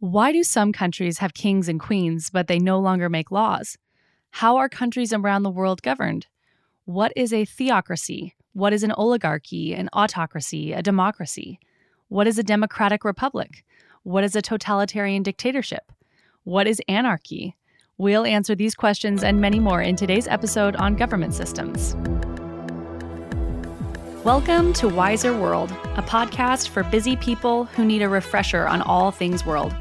Why 0.00 0.30
do 0.30 0.44
some 0.44 0.72
countries 0.72 1.18
have 1.18 1.34
kings 1.34 1.68
and 1.68 1.80
queens, 1.80 2.30
but 2.30 2.46
they 2.46 2.60
no 2.60 2.78
longer 2.78 3.08
make 3.08 3.32
laws? 3.32 3.76
How 4.30 4.56
are 4.58 4.68
countries 4.68 5.12
around 5.12 5.42
the 5.42 5.50
world 5.50 5.82
governed? 5.82 6.28
What 6.84 7.12
is 7.16 7.32
a 7.32 7.44
theocracy? 7.44 8.36
What 8.52 8.72
is 8.72 8.84
an 8.84 8.92
oligarchy, 8.92 9.74
an 9.74 9.88
autocracy, 9.92 10.72
a 10.72 10.82
democracy? 10.82 11.58
What 12.06 12.28
is 12.28 12.38
a 12.38 12.44
democratic 12.44 13.04
republic? 13.04 13.64
What 14.04 14.22
is 14.22 14.36
a 14.36 14.42
totalitarian 14.42 15.24
dictatorship? 15.24 15.90
What 16.44 16.68
is 16.68 16.80
anarchy? 16.86 17.56
We'll 17.96 18.24
answer 18.24 18.54
these 18.54 18.76
questions 18.76 19.24
and 19.24 19.40
many 19.40 19.58
more 19.58 19.82
in 19.82 19.96
today's 19.96 20.28
episode 20.28 20.76
on 20.76 20.94
government 20.94 21.34
systems. 21.34 21.96
Welcome 24.24 24.72
to 24.74 24.88
Wiser 24.88 25.32
World, 25.32 25.70
a 25.94 26.02
podcast 26.02 26.70
for 26.70 26.82
busy 26.82 27.14
people 27.14 27.66
who 27.66 27.84
need 27.84 28.02
a 28.02 28.08
refresher 28.08 28.66
on 28.66 28.82
all 28.82 29.12
things 29.12 29.46
world. 29.46 29.72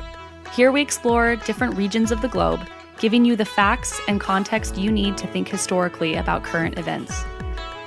Here 0.54 0.72
we 0.72 0.80
explore 0.80 1.38
different 1.38 1.76
regions 1.76 2.12
of 2.12 2.22
the 2.22 2.28
globe, 2.28 2.62
giving 3.00 3.26
you 3.26 3.36
the 3.36 3.46
facts 3.46 4.00
and 4.08 4.22
context 4.22 4.78
you 4.78 4.92
need 4.92 5.18
to 5.18 5.26
think 5.26 5.50
historically 5.50 6.14
about 6.14 6.44
current 6.44 6.78
events. 6.78 7.26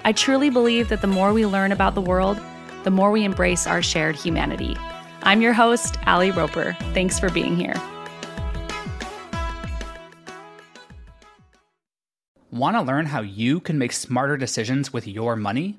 I 0.05 0.12
truly 0.12 0.50
believe 0.50 0.88
that 0.88 1.02
the 1.02 1.06
more 1.06 1.32
we 1.32 1.46
learn 1.46 1.70
about 1.70 1.94
the 1.94 2.00
world, 2.00 2.41
the 2.82 2.91
more 2.91 3.12
we 3.12 3.22
embrace 3.22 3.69
our 3.69 3.80
shared 3.80 4.16
humanity. 4.16 4.77
I'm 5.22 5.42
your 5.42 5.52
host, 5.52 5.98
Ali 6.08 6.32
Roper. 6.32 6.77
Thanks 6.94 7.20
for 7.20 7.30
being 7.30 7.55
here. 7.55 7.80
Want 12.50 12.77
to 12.77 12.82
learn 12.82 13.06
how 13.06 13.20
you 13.20 13.60
can 13.60 13.78
make 13.78 13.92
smarter 13.92 14.36
decisions 14.36 14.92
with 14.92 15.06
your 15.06 15.36
money? 15.36 15.78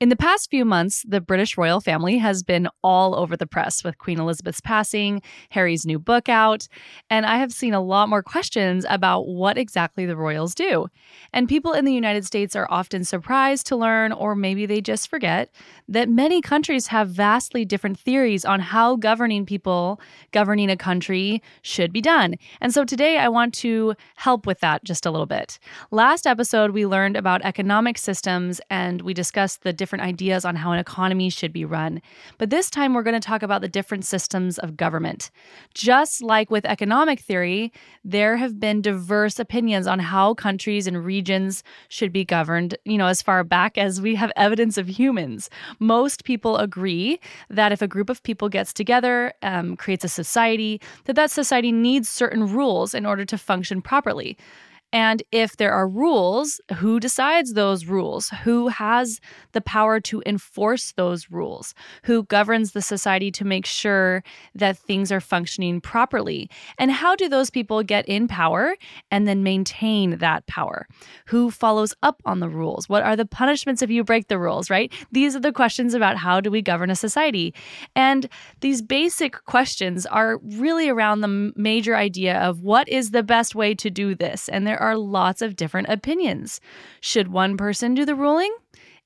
In 0.00 0.08
the 0.08 0.16
past 0.16 0.50
few 0.50 0.64
months, 0.64 1.04
the 1.06 1.20
British 1.20 1.56
royal 1.56 1.80
family 1.80 2.18
has 2.18 2.42
been 2.42 2.68
all 2.82 3.14
over 3.14 3.36
the 3.36 3.46
press 3.46 3.84
with 3.84 3.96
Queen 3.96 4.18
Elizabeth's 4.18 4.60
passing, 4.60 5.22
Harry's 5.50 5.86
new 5.86 6.00
book 6.00 6.28
out, 6.28 6.66
and 7.10 7.24
I 7.24 7.36
have 7.36 7.52
seen 7.52 7.74
a 7.74 7.80
lot 7.80 8.08
more 8.08 8.22
questions 8.22 8.84
about 8.90 9.28
what 9.28 9.56
exactly 9.56 10.04
the 10.04 10.16
royals 10.16 10.52
do. 10.52 10.88
And 11.32 11.48
people 11.48 11.72
in 11.72 11.84
the 11.84 11.92
United 11.92 12.24
States 12.24 12.56
are 12.56 12.66
often 12.70 13.04
surprised 13.04 13.66
to 13.68 13.76
learn, 13.76 14.10
or 14.10 14.34
maybe 14.34 14.66
they 14.66 14.80
just 14.80 15.08
forget, 15.08 15.54
that 15.86 16.08
many 16.08 16.40
countries 16.40 16.88
have 16.88 17.08
vastly 17.08 17.64
different 17.64 17.98
theories 17.98 18.44
on 18.44 18.58
how 18.58 18.96
governing 18.96 19.46
people, 19.46 20.00
governing 20.32 20.70
a 20.70 20.76
country, 20.76 21.40
should 21.62 21.92
be 21.92 22.00
done. 22.00 22.34
And 22.60 22.74
so 22.74 22.84
today 22.84 23.18
I 23.18 23.28
want 23.28 23.54
to 23.54 23.94
help 24.16 24.44
with 24.44 24.58
that 24.58 24.82
just 24.82 25.06
a 25.06 25.12
little 25.12 25.26
bit. 25.26 25.60
Last 25.92 26.26
episode, 26.26 26.72
we 26.72 26.84
learned 26.84 27.16
about 27.16 27.42
economic 27.44 27.96
systems 27.96 28.60
and 28.70 29.00
we 29.02 29.14
discussed 29.14 29.62
the 29.62 29.72
different 29.84 30.02
ideas 30.02 30.46
on 30.46 30.56
how 30.56 30.72
an 30.72 30.78
economy 30.78 31.28
should 31.28 31.52
be 31.52 31.66
run. 31.66 32.00
But 32.38 32.48
this 32.48 32.70
time, 32.70 32.94
we're 32.94 33.02
going 33.02 33.20
to 33.20 33.28
talk 33.28 33.42
about 33.42 33.60
the 33.60 33.68
different 33.68 34.06
systems 34.06 34.58
of 34.58 34.78
government. 34.78 35.30
Just 35.74 36.22
like 36.22 36.50
with 36.50 36.64
economic 36.64 37.20
theory, 37.20 37.70
there 38.02 38.38
have 38.38 38.58
been 38.58 38.80
diverse 38.80 39.38
opinions 39.38 39.86
on 39.86 39.98
how 39.98 40.32
countries 40.32 40.86
and 40.86 41.04
regions 41.04 41.62
should 41.90 42.14
be 42.14 42.24
governed, 42.24 42.78
you 42.86 42.96
know, 42.96 43.08
as 43.08 43.20
far 43.20 43.44
back 43.44 43.76
as 43.76 44.00
we 44.00 44.14
have 44.14 44.32
evidence 44.36 44.78
of 44.78 44.88
humans. 44.88 45.50
Most 45.80 46.24
people 46.24 46.56
agree 46.56 47.20
that 47.50 47.70
if 47.70 47.82
a 47.82 47.86
group 47.86 48.08
of 48.08 48.22
people 48.22 48.48
gets 48.48 48.72
together, 48.72 49.34
um, 49.42 49.76
creates 49.76 50.04
a 50.04 50.08
society, 50.08 50.80
that 51.04 51.16
that 51.16 51.30
society 51.30 51.72
needs 51.72 52.08
certain 52.08 52.50
rules 52.50 52.94
in 52.94 53.04
order 53.04 53.26
to 53.26 53.36
function 53.36 53.82
properly. 53.82 54.38
And 54.94 55.24
if 55.32 55.56
there 55.56 55.72
are 55.72 55.88
rules, 55.88 56.60
who 56.76 57.00
decides 57.00 57.54
those 57.54 57.86
rules? 57.86 58.28
Who 58.44 58.68
has 58.68 59.20
the 59.50 59.60
power 59.60 59.98
to 60.02 60.22
enforce 60.24 60.92
those 60.92 61.32
rules? 61.32 61.74
Who 62.04 62.22
governs 62.22 62.72
the 62.72 62.80
society 62.80 63.32
to 63.32 63.44
make 63.44 63.66
sure 63.66 64.22
that 64.54 64.78
things 64.78 65.10
are 65.10 65.20
functioning 65.20 65.80
properly? 65.80 66.48
And 66.78 66.92
how 66.92 67.16
do 67.16 67.28
those 67.28 67.50
people 67.50 67.82
get 67.82 68.06
in 68.06 68.28
power 68.28 68.76
and 69.10 69.26
then 69.26 69.42
maintain 69.42 70.18
that 70.18 70.46
power? 70.46 70.86
Who 71.26 71.50
follows 71.50 71.92
up 72.04 72.22
on 72.24 72.38
the 72.38 72.48
rules? 72.48 72.88
What 72.88 73.02
are 73.02 73.16
the 73.16 73.26
punishments 73.26 73.82
if 73.82 73.90
you 73.90 74.04
break 74.04 74.28
the 74.28 74.38
rules, 74.38 74.70
right? 74.70 74.92
These 75.10 75.34
are 75.34 75.40
the 75.40 75.52
questions 75.52 75.94
about 75.94 76.18
how 76.18 76.40
do 76.40 76.52
we 76.52 76.62
govern 76.62 76.90
a 76.90 76.94
society. 76.94 77.52
And 77.96 78.28
these 78.60 78.80
basic 78.80 79.44
questions 79.46 80.06
are 80.06 80.38
really 80.38 80.88
around 80.88 81.22
the 81.22 81.52
major 81.56 81.96
idea 81.96 82.38
of 82.38 82.60
what 82.60 82.88
is 82.88 83.10
the 83.10 83.24
best 83.24 83.56
way 83.56 83.74
to 83.74 83.90
do 83.90 84.14
this? 84.14 84.48
And 84.48 84.64
there 84.64 84.83
are 84.84 84.96
lots 84.96 85.42
of 85.42 85.56
different 85.56 85.88
opinions. 85.88 86.60
Should 87.00 87.28
one 87.28 87.56
person 87.56 87.94
do 87.94 88.04
the 88.04 88.14
ruling 88.14 88.54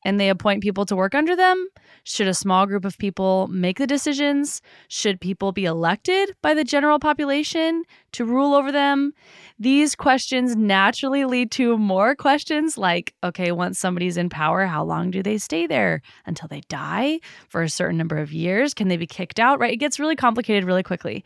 and 0.05 0.21
they 0.21 0.29
appoint 0.29 0.63
people 0.63 0.87
to 0.87 0.97
work 0.97 1.15
under 1.15 1.35
them? 1.35 1.69
Should 2.05 2.29
a 2.29 2.35
small 2.35 2.67
group 2.67 2.85
of 2.85 2.99
people 2.99 3.49
make 3.49 3.79
the 3.79 3.87
decisions? 3.87 4.63
Should 4.89 5.21
people 5.21 5.53
be 5.53 5.65
elected 5.65 6.35
by 6.41 6.55
the 6.55 6.65
general 6.65 6.99
population 6.99 7.83
to 8.13 8.25
rule 8.25 8.55
over 8.55 8.73
them? 8.73 9.13
These 9.59 9.95
questions 9.95 10.57
naturally 10.57 11.25
lead 11.25 11.51
to 11.53 11.77
more 11.77 12.15
questions 12.15 12.79
like 12.79 13.15
okay, 13.23 13.53
once 13.53 13.79
somebody's 13.79 14.17
in 14.17 14.29
power, 14.31 14.67
how 14.67 14.85
long 14.85 15.11
do 15.11 15.23
they 15.23 15.39
stay 15.39 15.67
there? 15.67 16.01
Until 16.27 16.49
they 16.49 16.63
die? 16.69 17.21
For 17.49 17.63
a 17.63 17.69
certain 17.69 17.99
number 17.99 18.19
of 18.19 18.33
years? 18.33 18.75
Can 18.75 18.89
they 18.89 18.97
be 18.97 19.07
kicked 19.07 19.41
out? 19.41 19.59
Right? 19.59 19.73
It 19.73 19.79
gets 19.79 19.99
really 19.99 20.17
complicated 20.17 20.65
really 20.65 20.83
quickly. 20.83 21.25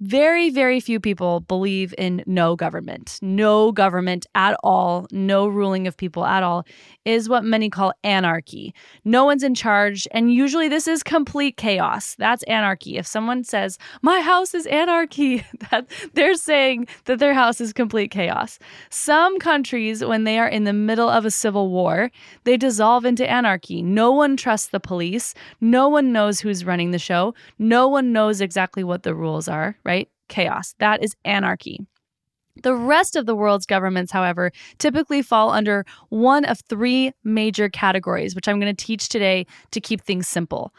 Very, 0.00 0.50
very 0.50 0.78
few 0.78 1.00
people 1.00 1.40
believe 1.40 1.94
in 1.96 2.22
no 2.26 2.54
government. 2.54 3.18
No 3.22 3.72
government 3.72 4.26
at 4.34 4.54
all, 4.62 5.06
no 5.10 5.46
ruling 5.46 5.86
of 5.86 5.96
people 5.96 6.26
at 6.26 6.42
all 6.42 6.66
is 7.06 7.30
what 7.30 7.44
many 7.44 7.70
call 7.70 7.94
anarchy. 8.04 8.74
No 9.06 9.24
one's 9.24 9.42
in 9.42 9.54
charge, 9.54 10.06
and 10.10 10.30
usually 10.30 10.68
this 10.68 10.86
is 10.86 11.02
complete 11.02 11.56
chaos. 11.56 12.14
That's 12.18 12.42
anarchy. 12.42 12.98
If 12.98 13.06
someone 13.06 13.42
says, 13.42 13.78
My 14.02 14.20
house 14.20 14.52
is 14.52 14.66
anarchy, 14.66 15.46
that 15.70 15.86
they're 16.12 16.34
saying 16.34 16.88
that 17.06 17.18
their 17.18 17.32
house 17.32 17.58
is 17.58 17.72
complete 17.72 18.10
chaos. 18.10 18.58
Some 18.90 19.38
countries, 19.38 20.04
when 20.04 20.24
they 20.24 20.38
are 20.38 20.48
in 20.48 20.64
the 20.64 20.74
middle 20.74 21.08
of 21.08 21.24
a 21.24 21.30
civil 21.30 21.70
war, 21.70 22.10
they 22.44 22.58
dissolve 22.58 23.06
into 23.06 23.26
anarchy. 23.26 23.80
No 23.82 24.12
one 24.12 24.36
trusts 24.36 24.68
the 24.68 24.80
police. 24.80 25.32
No 25.62 25.88
one 25.88 26.12
knows 26.12 26.40
who's 26.40 26.66
running 26.66 26.90
the 26.90 26.98
show. 26.98 27.32
No 27.58 27.88
one 27.88 28.12
knows 28.12 28.42
exactly 28.42 28.84
what 28.84 29.02
the 29.02 29.14
rules 29.14 29.48
are? 29.48 29.74
Chaos. 30.28 30.74
That 30.78 31.02
is 31.02 31.16
anarchy. 31.24 31.80
The 32.62 32.74
rest 32.74 33.16
of 33.16 33.26
the 33.26 33.36
world's 33.36 33.66
governments, 33.66 34.12
however, 34.12 34.50
typically 34.78 35.22
fall 35.22 35.50
under 35.50 35.84
one 36.08 36.44
of 36.44 36.60
three 36.68 37.12
major 37.22 37.68
categories, 37.68 38.34
which 38.34 38.48
I'm 38.48 38.58
going 38.58 38.74
to 38.74 38.84
teach 38.84 39.08
today 39.08 39.46
to 39.72 39.80
keep 39.80 40.02
things 40.02 40.26
simple. 40.26 40.72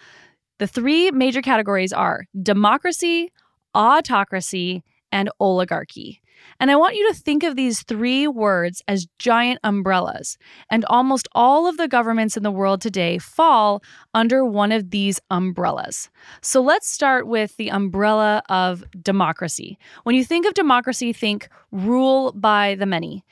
The 0.57 0.67
three 0.67 1.11
major 1.11 1.41
categories 1.41 1.93
are 1.93 2.25
democracy, 2.41 3.31
autocracy, 3.75 4.83
and 5.11 5.29
oligarchy. 5.39 6.21
And 6.59 6.71
I 6.71 6.75
want 6.75 6.95
you 6.95 7.07
to 7.09 7.19
think 7.19 7.43
of 7.43 7.55
these 7.55 7.83
three 7.83 8.27
words 8.27 8.81
as 8.87 9.07
giant 9.19 9.59
umbrellas. 9.63 10.37
And 10.69 10.85
almost 10.85 11.27
all 11.33 11.67
of 11.67 11.77
the 11.77 11.87
governments 11.87 12.37
in 12.37 12.43
the 12.43 12.51
world 12.51 12.81
today 12.81 13.17
fall 13.17 13.83
under 14.13 14.45
one 14.45 14.71
of 14.71 14.89
these 14.89 15.19
umbrellas. 15.29 16.09
So 16.41 16.61
let's 16.61 16.89
start 16.89 17.27
with 17.27 17.55
the 17.57 17.69
umbrella 17.69 18.41
of 18.49 18.83
democracy. 19.01 19.77
When 20.03 20.15
you 20.15 20.23
think 20.23 20.45
of 20.45 20.53
democracy, 20.53 21.13
think 21.13 21.49
rule 21.71 22.31
by 22.33 22.75
the 22.75 22.85
many. 22.85 23.23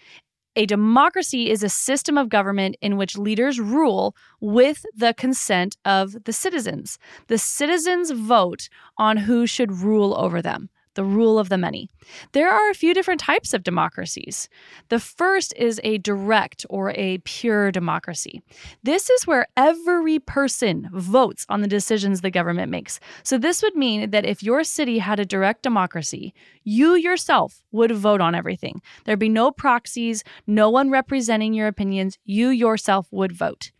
A 0.58 0.66
democracy 0.66 1.50
is 1.50 1.64
a 1.64 1.70
system 1.70 2.18
of 2.18 2.30
government 2.30 2.78
in 2.82 2.96
which 2.96 3.18
leaders 3.18 3.60
rule 3.60 4.16
with 4.40 4.86
the 4.96 5.14
consent 5.14 5.76
of 5.84 6.24
the 6.24 6.32
citizens. 6.32 6.98
The 7.28 7.38
citizens 7.38 8.12
vote 8.12 8.70
on 8.98 9.18
who 9.18 9.48
should 9.48 9.72
rule 9.72 10.16
over 10.18 10.42
them 10.42 10.70
the 10.96 11.04
rule 11.04 11.38
of 11.38 11.50
the 11.50 11.58
many. 11.58 11.90
There 12.32 12.50
are 12.50 12.70
a 12.70 12.76
few 12.76 12.94
different 12.94 13.22
types 13.22 13.54
of 13.54 13.64
democracies. 13.64 14.50
The 14.90 15.00
first 15.00 15.54
is 15.58 15.80
a 15.84 15.98
direct 16.00 16.66
or 16.70 16.92
a 16.92 17.20
pure 17.20 17.72
democracy. 17.72 18.42
This 18.84 19.10
is 19.10 19.28
where 19.28 19.48
every 19.56 20.20
person 20.20 20.90
votes 20.92 21.46
on 21.50 21.62
the 21.62 21.68
decisions 21.68 22.22
the 22.22 22.32
government 22.32 22.72
makes. 22.72 23.00
So, 23.24 23.38
this 23.38 23.62
would 23.62 23.76
mean 23.76 24.10
that 24.12 24.26
if 24.26 24.44
your 24.44 24.64
city 24.64 25.00
had 25.00 25.20
a 25.20 25.26
direct 25.26 25.64
democracy, 25.64 26.34
you 26.64 26.96
yourself 26.96 27.62
would 27.72 27.92
vote 27.92 28.22
on 28.22 28.36
everything. 28.36 28.82
There'd 29.04 29.20
be 29.20 29.30
no 29.30 29.52
proxies, 29.52 30.24
no 30.48 30.70
one 30.70 30.90
representing 30.90 31.54
your 31.54 31.68
opinions. 31.68 32.18
You 32.26 32.50
yourself 32.50 33.08
would 33.12 33.32
vote. 33.32 33.72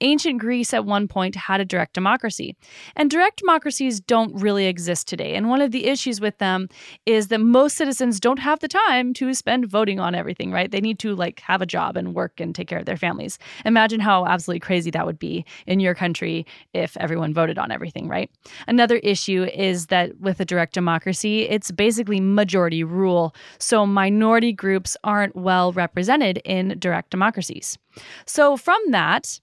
Ancient 0.00 0.40
Greece 0.40 0.72
at 0.74 0.84
one 0.84 1.08
point 1.08 1.34
had 1.34 1.60
a 1.60 1.64
direct 1.64 1.94
democracy. 1.94 2.56
And 2.96 3.10
direct 3.10 3.38
democracies 3.38 4.00
don't 4.00 4.34
really 4.34 4.66
exist 4.66 5.08
today. 5.08 5.34
And 5.34 5.48
one 5.48 5.60
of 5.60 5.70
the 5.70 5.86
issues 5.86 6.20
with 6.20 6.38
them 6.38 6.68
is 7.06 7.28
that 7.28 7.40
most 7.40 7.76
citizens 7.76 8.20
don't 8.20 8.38
have 8.38 8.60
the 8.60 8.68
time 8.68 9.12
to 9.14 9.34
spend 9.34 9.66
voting 9.66 10.00
on 10.00 10.14
everything, 10.14 10.50
right? 10.52 10.70
They 10.70 10.80
need 10.80 10.98
to 11.00 11.14
like 11.14 11.40
have 11.40 11.62
a 11.62 11.66
job 11.66 11.96
and 11.96 12.14
work 12.14 12.40
and 12.40 12.54
take 12.54 12.68
care 12.68 12.78
of 12.78 12.86
their 12.86 12.96
families. 12.96 13.38
Imagine 13.64 14.00
how 14.00 14.26
absolutely 14.26 14.60
crazy 14.60 14.90
that 14.90 15.06
would 15.06 15.18
be 15.18 15.44
in 15.66 15.80
your 15.80 15.94
country 15.94 16.46
if 16.74 16.96
everyone 16.98 17.34
voted 17.34 17.58
on 17.58 17.70
everything, 17.70 18.08
right? 18.08 18.30
Another 18.66 18.96
issue 18.96 19.48
is 19.54 19.86
that 19.86 20.18
with 20.20 20.40
a 20.40 20.44
direct 20.44 20.74
democracy, 20.74 21.48
it's 21.48 21.70
basically 21.70 22.20
majority 22.20 22.84
rule. 22.84 23.34
So 23.58 23.86
minority 23.86 24.52
groups 24.52 24.96
aren't 25.04 25.36
well 25.36 25.72
represented 25.72 26.38
in 26.44 26.76
direct 26.78 27.10
democracies. 27.10 27.78
So 28.26 28.56
from 28.56 28.78
that, 28.90 29.40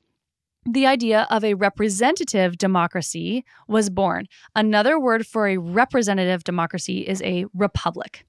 the 0.66 0.88
idea 0.88 1.28
of 1.30 1.44
a 1.44 1.54
representative 1.54 2.58
democracy 2.58 3.46
was 3.68 3.90
born. 3.90 4.26
Another 4.56 5.00
word 5.00 5.28
for 5.28 5.48
a 5.48 5.58
representative 5.58 6.44
democracy 6.44 7.08
is 7.08 7.22
a 7.22 7.46
republic. 7.54 8.26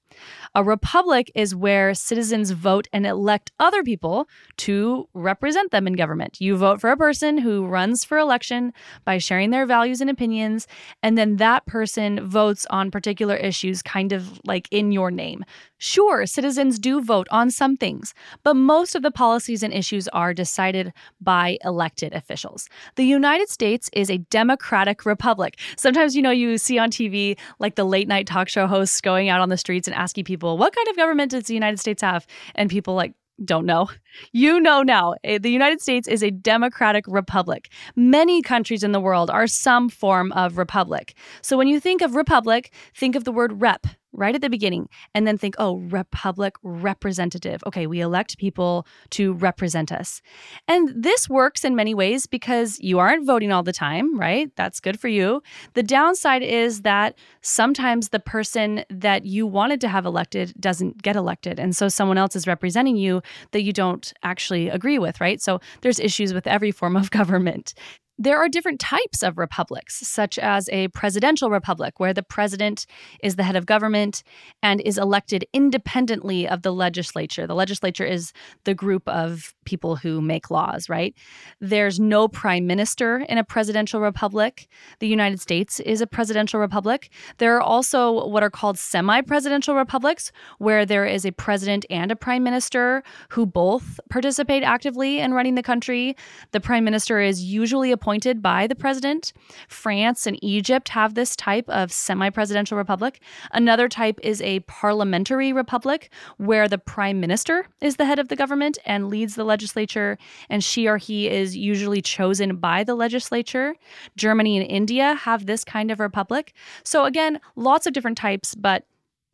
A 0.55 0.63
republic 0.63 1.31
is 1.35 1.55
where 1.55 1.93
citizens 1.93 2.51
vote 2.51 2.87
and 2.91 3.05
elect 3.05 3.51
other 3.59 3.83
people 3.83 4.27
to 4.57 5.07
represent 5.13 5.71
them 5.71 5.87
in 5.87 5.93
government. 5.93 6.41
You 6.41 6.57
vote 6.57 6.81
for 6.81 6.89
a 6.89 6.97
person 6.97 7.37
who 7.37 7.65
runs 7.65 8.03
for 8.03 8.17
election 8.17 8.73
by 9.05 9.17
sharing 9.17 9.51
their 9.51 9.65
values 9.65 10.01
and 10.01 10.09
opinions, 10.09 10.67
and 11.03 11.17
then 11.17 11.37
that 11.37 11.65
person 11.65 12.27
votes 12.27 12.65
on 12.69 12.91
particular 12.91 13.35
issues, 13.35 13.81
kind 13.81 14.11
of 14.11 14.39
like 14.45 14.67
in 14.71 14.91
your 14.91 15.11
name. 15.11 15.45
Sure, 15.79 16.25
citizens 16.25 16.79
do 16.79 17.01
vote 17.01 17.27
on 17.29 17.51
some 17.51 17.77
things, 17.77 18.15
but 18.43 18.55
most 18.55 18.95
of 18.95 19.03
the 19.03 19.11
policies 19.11 19.61
and 19.61 19.71
issues 19.71 20.07
are 20.07 20.33
decided 20.33 20.91
by 21.21 21.57
elected 21.63 22.13
officials. 22.13 22.67
The 22.95 23.05
United 23.05 23.47
States 23.49 23.87
is 23.93 24.09
a 24.09 24.17
democratic 24.17 25.05
republic. 25.05 25.59
Sometimes, 25.77 26.15
you 26.15 26.23
know, 26.23 26.31
you 26.31 26.57
see 26.57 26.79
on 26.79 26.89
TV 26.89 27.37
like 27.59 27.75
the 27.75 27.83
late 27.83 28.07
night 28.07 28.25
talk 28.25 28.49
show 28.49 28.65
hosts 28.65 29.01
going 29.01 29.29
out 29.29 29.39
on 29.39 29.49
the 29.49 29.57
streets 29.57 29.87
and 29.87 29.95
asking 29.95 30.06
people, 30.13 30.57
what 30.57 30.75
kind 30.75 30.87
of 30.87 30.95
government 30.95 31.31
does 31.31 31.45
the 31.45 31.53
United 31.53 31.79
States 31.79 32.01
have? 32.01 32.25
And 32.55 32.69
people 32.69 32.95
like, 32.95 33.13
don't 33.45 33.65
know. 33.65 33.87
You 34.31 34.59
know 34.59 34.81
now. 34.81 35.15
Eh, 35.23 35.37
the 35.37 35.51
United 35.51 35.81
States 35.81 36.07
is 36.07 36.23
a 36.23 36.31
democratic 36.31 37.05
republic. 37.07 37.71
Many 37.95 38.41
countries 38.41 38.83
in 38.83 38.91
the 38.91 38.99
world 38.99 39.29
are 39.29 39.47
some 39.47 39.89
form 39.89 40.31
of 40.31 40.57
republic. 40.57 41.13
So 41.41 41.57
when 41.57 41.67
you 41.67 41.79
think 41.79 42.01
of 42.01 42.15
republic, 42.15 42.73
think 42.95 43.15
of 43.15 43.25
the 43.25 43.31
word 43.31 43.61
rep 43.61 43.85
right 44.13 44.35
at 44.35 44.41
the 44.41 44.49
beginning 44.49 44.89
and 45.13 45.27
then 45.27 45.37
think, 45.37 45.55
oh, 45.57 45.77
republic 45.77 46.55
representative. 46.63 47.63
Okay, 47.65 47.87
we 47.87 48.01
elect 48.01 48.37
people 48.37 48.87
to 49.11 49.33
represent 49.33 49.91
us. 49.91 50.21
And 50.67 50.91
this 50.95 51.29
works 51.29 51.63
in 51.63 51.75
many 51.75 51.93
ways 51.93 52.25
because 52.25 52.79
you 52.79 52.99
aren't 52.99 53.25
voting 53.25 53.51
all 53.51 53.63
the 53.63 53.73
time, 53.73 54.17
right? 54.17 54.51
That's 54.55 54.79
good 54.79 54.99
for 54.99 55.07
you. 55.07 55.41
The 55.73 55.83
downside 55.83 56.43
is 56.43 56.81
that 56.81 57.15
sometimes 57.41 58.09
the 58.09 58.19
person 58.19 58.83
that 58.89 59.25
you 59.25 59.45
wanted 59.45 59.81
to 59.81 59.87
have 59.87 60.05
elected 60.05 60.53
doesn't 60.59 61.01
get 61.01 61.15
elected. 61.15 61.59
And 61.59 61.75
so 61.75 61.87
someone 61.87 62.17
else 62.17 62.35
is 62.35 62.47
representing 62.47 62.97
you 62.97 63.21
that 63.51 63.63
you 63.63 63.73
don't 63.73 64.13
actually 64.23 64.69
agree 64.69 64.99
with, 64.99 65.21
right? 65.21 65.41
So 65.41 65.59
there's 65.81 65.99
issues 65.99 66.33
with 66.33 66.47
every 66.47 66.71
form 66.71 66.95
of 66.95 67.11
government. 67.17 67.73
There 68.19 68.39
are 68.39 68.49
different 68.49 68.79
types 68.79 69.21
of 69.21 69.37
republics, 69.37 69.99
such 70.07 70.39
as 70.39 70.67
a 70.69 70.87
presidential 70.87 71.51
republic, 71.51 71.99
where 71.99 72.15
the 72.15 72.23
president 72.23 72.87
is 73.21 73.35
the 73.35 73.43
head 73.43 73.55
of 73.55 73.67
government 73.67 74.23
and 74.63 74.81
is 74.81 74.97
elected 74.97 75.45
independently 75.53 76.47
of 76.47 76.63
the 76.63 76.73
legislature. 76.73 77.45
The 77.45 77.53
legislature 77.53 78.05
is 78.05 78.33
the 78.63 78.73
group 78.73 79.07
of 79.07 79.53
people 79.65 79.97
who 79.97 80.19
make 80.19 80.49
laws, 80.49 80.89
right? 80.89 81.13
There's 81.61 81.99
no 81.99 82.27
prime 82.27 82.65
minister 82.65 83.19
in 83.29 83.37
a 83.37 83.43
presidential 83.43 84.01
republic. 84.01 84.67
The 84.97 85.07
United 85.07 85.39
States 85.39 85.79
is 85.81 86.01
a 86.01 86.07
presidential 86.07 86.59
republic. 86.59 87.11
There 87.37 87.55
are 87.55 87.61
also 87.61 88.27
what 88.27 88.41
are 88.41 88.49
called 88.49 88.79
semi 88.79 89.21
presidential 89.21 89.75
republics, 89.75 90.31
where 90.57 90.87
there 90.87 91.05
is 91.05 91.23
a 91.23 91.31
president 91.33 91.85
and 91.91 92.11
a 92.11 92.15
prime 92.15 92.43
minister 92.43 93.03
who 93.29 93.45
both 93.45 93.99
participate 94.09 94.63
actively 94.63 95.19
in 95.19 95.35
running 95.35 95.53
the 95.53 95.61
country. 95.61 96.15
The 96.51 96.59
prime 96.59 96.83
minister 96.83 97.19
is 97.19 97.43
usually 97.43 97.91
appointed 97.91 98.06
appointed 98.07 98.41
by 98.41 98.65
the 98.67 98.75
president. 98.75 99.33
France 99.67 100.25
and 100.25 100.41
Egypt 100.41 100.87
have 100.87 101.13
this 101.13 101.35
type 101.35 101.67
of 101.67 101.91
semi 101.91 102.29
presidential 102.29 102.77
republic. 102.77 103.19
Another 103.51 103.89
type 103.89 104.17
is 104.23 104.41
a 104.41 104.61
parliamentary 104.61 105.51
republic 105.51 106.09
where 106.37 106.69
the 106.69 106.77
prime 106.77 107.19
minister 107.19 107.67
is 107.81 107.97
the 107.97 108.05
head 108.05 108.17
of 108.17 108.29
the 108.29 108.37
government 108.37 108.77
and 108.85 109.09
leads 109.09 109.35
the 109.35 109.43
legislature, 109.43 110.17
and 110.49 110.63
she 110.63 110.87
or 110.87 110.95
he 110.95 111.27
is 111.27 111.57
usually 111.57 112.01
chosen 112.01 112.55
by 112.55 112.81
the 112.81 112.95
legislature. 112.95 113.75
Germany 114.15 114.57
and 114.57 114.71
India 114.71 115.15
have 115.15 115.45
this 115.45 115.65
kind 115.65 115.91
of 115.91 115.99
republic. 115.99 116.53
So, 116.85 117.03
again, 117.03 117.41
lots 117.57 117.87
of 117.87 117.91
different 117.91 118.17
types, 118.17 118.55
but 118.55 118.85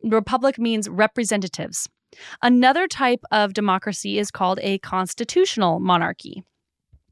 republic 0.02 0.58
means 0.58 0.88
representatives. 0.88 1.88
Another 2.42 2.88
type 2.88 3.24
of 3.30 3.54
democracy 3.54 4.18
is 4.18 4.32
called 4.32 4.58
a 4.62 4.78
constitutional 4.78 5.78
monarchy. 5.78 6.42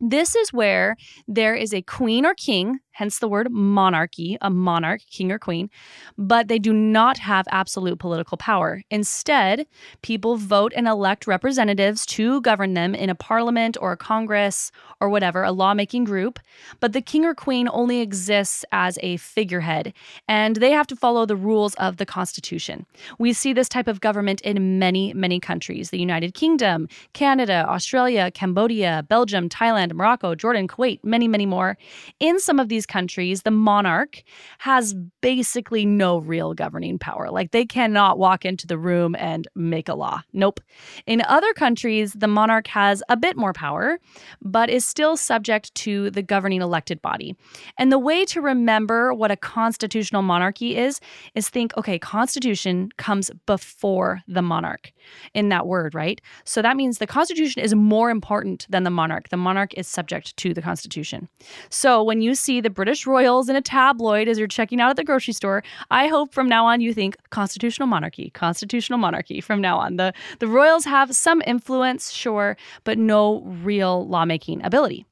This 0.04 0.34
is 0.34 0.52
where 0.52 0.96
there 1.28 1.54
is 1.54 1.72
a 1.72 1.80
queen 1.80 2.26
or 2.26 2.34
king 2.34 2.80
hence 2.92 3.18
the 3.18 3.28
word 3.28 3.50
monarchy, 3.50 4.38
a 4.40 4.50
monarch, 4.50 5.00
king 5.10 5.32
or 5.32 5.38
queen, 5.38 5.68
but 6.16 6.48
they 6.48 6.58
do 6.58 6.72
not 6.72 7.18
have 7.18 7.46
absolute 7.50 7.98
political 7.98 8.36
power. 8.36 8.82
Instead, 8.90 9.66
people 10.02 10.36
vote 10.36 10.72
and 10.76 10.86
elect 10.86 11.26
representatives 11.26 12.06
to 12.06 12.40
govern 12.42 12.74
them 12.74 12.94
in 12.94 13.10
a 13.10 13.14
parliament 13.14 13.76
or 13.80 13.92
a 13.92 13.96
congress 13.96 14.70
or 15.00 15.08
whatever, 15.08 15.42
a 15.42 15.52
lawmaking 15.52 16.04
group, 16.04 16.38
but 16.80 16.92
the 16.92 17.02
king 17.02 17.24
or 17.24 17.34
queen 17.34 17.68
only 17.72 18.00
exists 18.00 18.64
as 18.72 18.98
a 19.02 19.16
figurehead, 19.16 19.92
and 20.28 20.56
they 20.56 20.70
have 20.70 20.86
to 20.86 20.96
follow 20.96 21.26
the 21.26 21.36
rules 21.36 21.74
of 21.74 21.96
the 21.96 22.06
Constitution. 22.06 22.86
We 23.18 23.32
see 23.32 23.52
this 23.52 23.68
type 23.68 23.88
of 23.88 24.00
government 24.00 24.40
in 24.42 24.78
many, 24.78 25.12
many 25.14 25.40
countries 25.40 25.90
the 25.90 25.98
United 25.98 26.34
Kingdom, 26.34 26.88
Canada, 27.12 27.64
Australia, 27.68 28.30
Cambodia, 28.30 29.04
Belgium, 29.08 29.48
Thailand, 29.48 29.92
Morocco, 29.92 30.34
Jordan, 30.34 30.68
Kuwait, 30.68 31.00
many, 31.02 31.28
many 31.28 31.46
more. 31.46 31.76
In 32.20 32.38
some 32.38 32.58
of 32.58 32.68
these 32.68 32.81
these 32.82 32.86
countries, 32.86 33.42
the 33.42 33.50
monarch 33.52 34.24
has 34.58 34.94
basically 35.20 35.86
no 35.86 36.18
real 36.18 36.52
governing 36.52 36.98
power. 36.98 37.30
Like 37.30 37.52
they 37.52 37.64
cannot 37.64 38.18
walk 38.18 38.44
into 38.44 38.66
the 38.66 38.76
room 38.76 39.14
and 39.18 39.46
make 39.54 39.88
a 39.88 39.94
law. 39.94 40.22
Nope. 40.32 40.60
In 41.06 41.22
other 41.28 41.52
countries, 41.54 42.12
the 42.12 42.26
monarch 42.26 42.66
has 42.66 43.02
a 43.08 43.16
bit 43.16 43.36
more 43.36 43.52
power, 43.52 44.00
but 44.40 44.68
is 44.68 44.84
still 44.84 45.16
subject 45.16 45.72
to 45.76 46.10
the 46.10 46.22
governing 46.22 46.60
elected 46.60 47.00
body. 47.02 47.36
And 47.78 47.92
the 47.92 48.00
way 48.00 48.24
to 48.26 48.40
remember 48.40 49.14
what 49.14 49.30
a 49.30 49.36
constitutional 49.36 50.22
monarchy 50.22 50.76
is 50.76 51.00
is 51.36 51.48
think, 51.48 51.76
okay, 51.76 51.98
constitution 52.00 52.90
comes 52.96 53.30
before 53.46 54.22
the 54.26 54.42
monarch 54.42 54.92
in 55.34 55.50
that 55.50 55.66
word, 55.68 55.94
right? 55.94 56.20
So 56.44 56.62
that 56.62 56.76
means 56.76 56.98
the 56.98 57.06
constitution 57.06 57.62
is 57.62 57.74
more 57.74 58.10
important 58.10 58.66
than 58.68 58.82
the 58.82 58.90
monarch. 58.90 59.28
The 59.28 59.36
monarch 59.36 59.72
is 59.74 59.86
subject 59.86 60.36
to 60.38 60.52
the 60.52 60.62
constitution. 60.62 61.28
So 61.70 62.02
when 62.02 62.22
you 62.22 62.34
see 62.34 62.60
the 62.60 62.71
British 62.72 63.06
royals 63.06 63.48
in 63.48 63.56
a 63.56 63.62
tabloid 63.62 64.28
as 64.28 64.38
you're 64.38 64.48
checking 64.48 64.80
out 64.80 64.90
at 64.90 64.96
the 64.96 65.04
grocery 65.04 65.34
store. 65.34 65.62
I 65.90 66.08
hope 66.08 66.32
from 66.32 66.48
now 66.48 66.66
on 66.66 66.80
you 66.80 66.92
think 66.92 67.16
constitutional 67.30 67.86
monarchy, 67.86 68.30
constitutional 68.30 68.98
monarchy 68.98 69.40
from 69.40 69.60
now 69.60 69.78
on. 69.78 69.96
The, 69.96 70.12
the 70.38 70.48
royals 70.48 70.84
have 70.84 71.14
some 71.14 71.42
influence, 71.46 72.10
sure, 72.10 72.56
but 72.84 72.98
no 72.98 73.42
real 73.42 74.06
lawmaking 74.08 74.64
ability. 74.64 75.06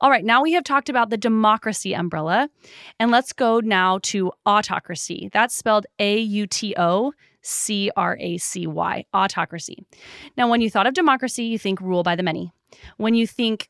All 0.00 0.10
right, 0.10 0.24
now 0.24 0.42
we 0.42 0.52
have 0.52 0.64
talked 0.64 0.88
about 0.88 1.10
the 1.10 1.16
democracy 1.16 1.94
umbrella, 1.94 2.48
and 2.98 3.10
let's 3.10 3.32
go 3.32 3.60
now 3.60 3.98
to 4.04 4.32
autocracy. 4.46 5.28
That's 5.32 5.54
spelled 5.54 5.86
A 5.98 6.18
U 6.18 6.46
T 6.46 6.74
O 6.78 7.12
C 7.42 7.90
R 7.96 8.16
A 8.18 8.38
C 8.38 8.66
Y, 8.66 9.04
autocracy. 9.12 9.84
Now, 10.36 10.48
when 10.48 10.60
you 10.60 10.70
thought 10.70 10.86
of 10.86 10.94
democracy, 10.94 11.44
you 11.44 11.58
think 11.58 11.80
rule 11.80 12.02
by 12.02 12.16
the 12.16 12.22
many. 12.22 12.52
When 12.96 13.14
you 13.14 13.26
think 13.26 13.68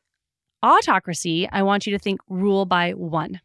autocracy, 0.63 1.47
I 1.51 1.63
want 1.63 1.85
you 1.85 1.91
to 1.93 1.99
think 1.99 2.21
rule 2.29 2.65
by 2.65 2.91
one. 2.91 3.39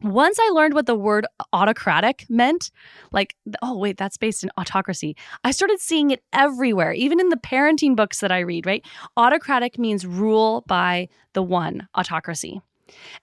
Once 0.00 0.38
I 0.40 0.50
learned 0.50 0.74
what 0.74 0.86
the 0.86 0.94
word 0.94 1.26
autocratic 1.52 2.24
meant, 2.28 2.70
like, 3.10 3.34
oh, 3.62 3.76
wait, 3.76 3.96
that's 3.96 4.16
based 4.16 4.44
in 4.44 4.50
autocracy, 4.56 5.16
I 5.42 5.50
started 5.50 5.80
seeing 5.80 6.12
it 6.12 6.22
everywhere, 6.32 6.92
even 6.92 7.18
in 7.18 7.30
the 7.30 7.36
parenting 7.36 7.96
books 7.96 8.20
that 8.20 8.30
I 8.30 8.38
read, 8.40 8.64
right? 8.64 8.84
Autocratic 9.16 9.76
means 9.76 10.06
rule 10.06 10.62
by 10.68 11.08
the 11.32 11.42
one, 11.42 11.88
autocracy. 11.96 12.60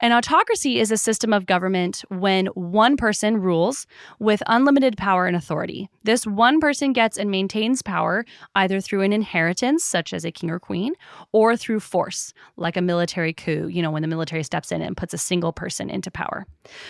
An 0.02 0.12
autocracy 0.12 0.80
is 0.80 0.92
a 0.92 0.98
system 0.98 1.34
of 1.34 1.46
government 1.46 2.04
when 2.10 2.48
one 2.48 2.98
person 2.98 3.38
rules 3.38 3.88
with 4.20 4.44
unlimited 4.48 4.98
power 4.98 5.26
and 5.26 5.36
authority. 5.36 5.90
This 6.04 6.28
one 6.28 6.60
person 6.60 6.94
gets 6.94 7.18
and 7.18 7.32
maintains 7.32 7.82
power 7.82 8.26
either 8.56 8.80
through 8.80 9.02
an 9.02 9.14
inheritance, 9.14 9.84
such 9.84 10.14
as 10.14 10.26
a 10.26 10.32
king 10.32 10.50
or 10.52 10.60
queen, 10.60 10.94
or 11.32 11.58
through 11.58 11.80
force, 11.80 12.34
like 12.58 12.78
a 12.78 12.82
military 12.82 13.34
coup, 13.34 13.68
you 13.68 13.82
know, 13.82 13.92
when 13.92 14.02
the 14.02 14.08
military 14.08 14.44
steps 14.44 14.72
in 14.72 14.82
and 14.82 14.98
puts 14.98 15.14
a 15.14 15.18
single 15.18 15.54
person 15.54 15.90
into 15.90 16.12
power. 16.12 16.46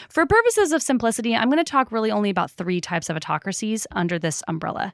For 0.10 0.26
purposes 0.26 0.72
of 0.72 0.82
simplicity, 0.82 1.36
I'm 1.36 1.50
going 1.50 1.64
to 1.64 1.70
talk 1.70 1.92
really 1.92 2.12
only 2.12 2.30
about 2.30 2.52
three 2.52 2.82
types 2.82 3.10
of 3.10 3.16
autocracies 3.16 3.88
under 3.92 4.20
this 4.20 4.44
umbrella. 4.48 4.94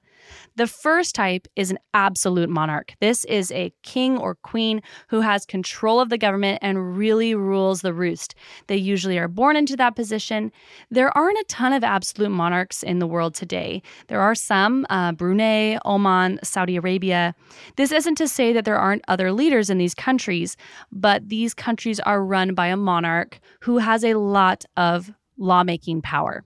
The 0.55 0.67
first 0.67 1.15
type 1.15 1.47
is 1.55 1.71
an 1.71 1.79
absolute 1.93 2.49
monarch. 2.49 2.93
This 2.99 3.25
is 3.25 3.51
a 3.51 3.73
king 3.83 4.17
or 4.17 4.35
queen 4.35 4.81
who 5.07 5.21
has 5.21 5.45
control 5.45 5.99
of 5.99 6.09
the 6.09 6.17
government 6.17 6.59
and 6.61 6.97
really 6.97 7.35
rules 7.35 7.81
the 7.81 7.93
roost. 7.93 8.35
They 8.67 8.75
usually 8.75 9.17
are 9.17 9.27
born 9.27 9.55
into 9.55 9.75
that 9.77 9.95
position. 9.95 10.51
There 10.89 11.15
aren't 11.17 11.39
a 11.39 11.45
ton 11.47 11.73
of 11.73 11.83
absolute 11.83 12.29
monarchs 12.29 12.83
in 12.83 12.99
the 12.99 13.07
world 13.07 13.33
today. 13.33 13.81
There 14.07 14.21
are 14.21 14.35
some 14.35 14.85
uh, 14.89 15.13
Brunei, 15.13 15.79
Oman, 15.85 16.39
Saudi 16.43 16.75
Arabia. 16.75 17.33
This 17.77 17.91
isn't 17.91 18.15
to 18.15 18.27
say 18.27 18.53
that 18.53 18.65
there 18.65 18.77
aren't 18.77 19.03
other 19.07 19.31
leaders 19.31 19.69
in 19.69 19.77
these 19.77 19.95
countries, 19.95 20.57
but 20.91 21.29
these 21.29 21.53
countries 21.53 21.99
are 22.01 22.23
run 22.23 22.53
by 22.53 22.67
a 22.67 22.77
monarch 22.77 23.39
who 23.61 23.77
has 23.77 24.03
a 24.03 24.15
lot 24.15 24.65
of 24.77 25.11
lawmaking 25.37 26.01
power. 26.01 26.43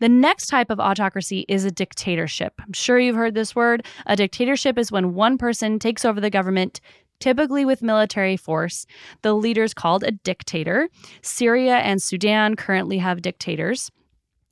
The 0.00 0.08
next 0.08 0.46
type 0.48 0.70
of 0.70 0.80
autocracy 0.80 1.44
is 1.48 1.64
a 1.64 1.70
dictatorship. 1.70 2.54
I'm 2.60 2.72
sure 2.72 2.98
you've 2.98 3.16
heard 3.16 3.34
this 3.34 3.54
word. 3.54 3.84
A 4.06 4.16
dictatorship 4.16 4.78
is 4.78 4.92
when 4.92 5.14
one 5.14 5.38
person 5.38 5.78
takes 5.78 6.04
over 6.04 6.20
the 6.20 6.30
government, 6.30 6.80
typically 7.20 7.64
with 7.64 7.82
military 7.82 8.36
force. 8.36 8.86
The 9.22 9.34
leader 9.34 9.62
is 9.62 9.74
called 9.74 10.04
a 10.04 10.10
dictator. 10.10 10.88
Syria 11.22 11.76
and 11.76 12.02
Sudan 12.02 12.56
currently 12.56 12.98
have 12.98 13.22
dictators. 13.22 13.90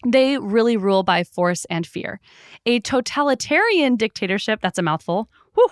They 0.07 0.39
really 0.39 0.77
rule 0.77 1.03
by 1.03 1.23
force 1.25 1.65
and 1.67 1.87
fear. 1.87 2.21
A 2.67 2.81
totalitarian 2.81 3.97
dictatorship, 3.97 4.61
that's 4.61 4.79
a 4.79 4.83
mouthful, 4.83 5.29
whew, 5.55 5.69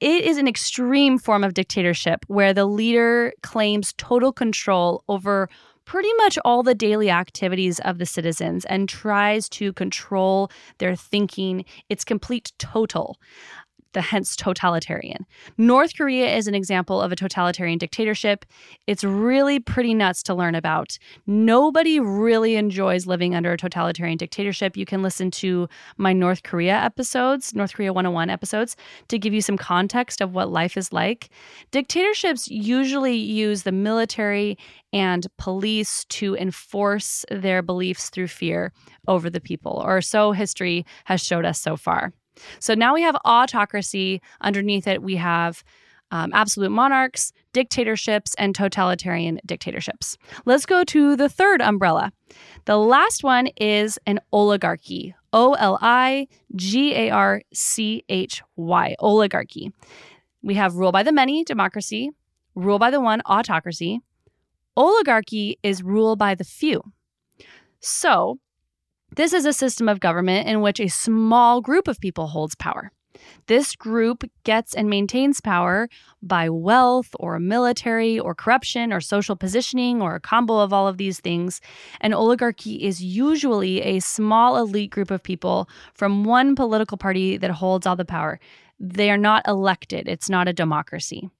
it 0.00 0.24
is 0.24 0.38
an 0.38 0.48
extreme 0.48 1.18
form 1.18 1.44
of 1.44 1.54
dictatorship 1.54 2.24
where 2.26 2.52
the 2.52 2.66
leader 2.66 3.32
claims 3.42 3.94
total 3.96 4.32
control 4.32 5.04
over 5.08 5.48
pretty 5.84 6.12
much 6.18 6.38
all 6.44 6.62
the 6.62 6.74
daily 6.74 7.10
activities 7.10 7.78
of 7.80 7.98
the 7.98 8.06
citizens 8.06 8.64
and 8.66 8.88
tries 8.88 9.48
to 9.50 9.72
control 9.72 10.50
their 10.78 10.96
thinking. 10.96 11.64
It's 11.88 12.04
complete 12.04 12.52
total 12.58 13.18
the 13.94 14.02
hence 14.02 14.36
totalitarian. 14.36 15.24
North 15.56 15.96
Korea 15.96 16.36
is 16.36 16.46
an 16.46 16.54
example 16.54 17.00
of 17.00 17.10
a 17.10 17.16
totalitarian 17.16 17.78
dictatorship. 17.78 18.44
It's 18.86 19.02
really 19.02 19.58
pretty 19.58 19.94
nuts 19.94 20.22
to 20.24 20.34
learn 20.34 20.54
about. 20.54 20.98
Nobody 21.26 21.98
really 21.98 22.56
enjoys 22.56 23.06
living 23.06 23.34
under 23.34 23.52
a 23.52 23.56
totalitarian 23.56 24.18
dictatorship. 24.18 24.76
You 24.76 24.84
can 24.84 25.02
listen 25.02 25.30
to 25.32 25.68
my 25.96 26.12
North 26.12 26.42
Korea 26.42 26.74
episodes, 26.74 27.54
North 27.54 27.74
Korea 27.74 27.92
101 27.92 28.28
episodes, 28.28 28.76
to 29.08 29.18
give 29.18 29.32
you 29.32 29.40
some 29.40 29.56
context 29.56 30.20
of 30.20 30.34
what 30.34 30.50
life 30.50 30.76
is 30.76 30.92
like. 30.92 31.30
Dictatorships 31.70 32.48
usually 32.48 33.16
use 33.16 33.62
the 33.62 33.72
military 33.72 34.58
and 34.92 35.26
police 35.38 36.04
to 36.06 36.36
enforce 36.36 37.24
their 37.30 37.62
beliefs 37.62 38.10
through 38.10 38.28
fear 38.28 38.72
over 39.08 39.28
the 39.30 39.40
people, 39.40 39.82
or 39.84 40.00
so 40.00 40.32
history 40.32 40.84
has 41.04 41.22
showed 41.22 41.44
us 41.44 41.60
so 41.60 41.76
far. 41.76 42.12
So 42.58 42.74
now 42.74 42.94
we 42.94 43.02
have 43.02 43.16
autocracy. 43.24 44.20
Underneath 44.40 44.86
it, 44.86 45.02
we 45.02 45.16
have 45.16 45.64
um, 46.10 46.30
absolute 46.32 46.70
monarchs, 46.70 47.32
dictatorships, 47.52 48.34
and 48.38 48.54
totalitarian 48.54 49.40
dictatorships. 49.46 50.16
Let's 50.44 50.66
go 50.66 50.84
to 50.84 51.16
the 51.16 51.28
third 51.28 51.60
umbrella. 51.60 52.12
The 52.66 52.78
last 52.78 53.24
one 53.24 53.48
is 53.56 53.98
an 54.06 54.20
oligarchy. 54.32 55.14
O 55.32 55.54
L 55.54 55.78
I 55.82 56.28
G 56.54 56.94
A 56.94 57.10
R 57.10 57.42
C 57.52 58.04
H 58.08 58.42
Y, 58.54 58.94
oligarchy. 59.00 59.72
We 60.42 60.54
have 60.54 60.76
rule 60.76 60.92
by 60.92 61.02
the 61.02 61.10
many, 61.10 61.42
democracy, 61.42 62.10
rule 62.54 62.78
by 62.78 62.90
the 62.90 63.00
one, 63.00 63.20
autocracy. 63.26 64.00
Oligarchy 64.76 65.58
is 65.62 65.82
rule 65.82 66.14
by 66.16 66.34
the 66.34 66.44
few. 66.44 66.82
So, 67.80 68.38
this 69.16 69.32
is 69.32 69.46
a 69.46 69.52
system 69.52 69.88
of 69.88 70.00
government 70.00 70.48
in 70.48 70.60
which 70.60 70.80
a 70.80 70.88
small 70.88 71.60
group 71.60 71.88
of 71.88 72.00
people 72.00 72.28
holds 72.28 72.54
power. 72.54 72.90
This 73.46 73.76
group 73.76 74.24
gets 74.42 74.74
and 74.74 74.90
maintains 74.90 75.40
power 75.40 75.88
by 76.22 76.48
wealth 76.48 77.14
or 77.20 77.38
military 77.38 78.18
or 78.18 78.34
corruption 78.34 78.92
or 78.92 79.00
social 79.00 79.36
positioning 79.36 80.02
or 80.02 80.16
a 80.16 80.20
combo 80.20 80.58
of 80.58 80.72
all 80.72 80.88
of 80.88 80.98
these 80.98 81.20
things. 81.20 81.60
An 82.00 82.12
oligarchy 82.12 82.82
is 82.82 83.02
usually 83.02 83.82
a 83.82 84.00
small 84.00 84.56
elite 84.56 84.90
group 84.90 85.10
of 85.10 85.22
people 85.22 85.68
from 85.94 86.24
one 86.24 86.56
political 86.56 86.98
party 86.98 87.36
that 87.36 87.50
holds 87.50 87.86
all 87.86 87.96
the 87.96 88.04
power. 88.04 88.40
They 88.80 89.10
are 89.10 89.18
not 89.18 89.46
elected, 89.46 90.08
it's 90.08 90.28
not 90.28 90.48
a 90.48 90.52
democracy. 90.52 91.30